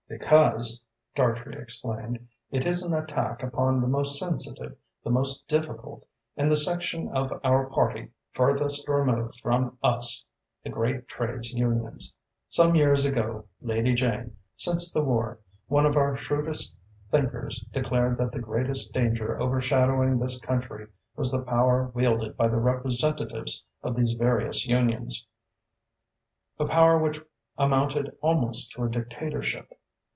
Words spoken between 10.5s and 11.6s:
the great trades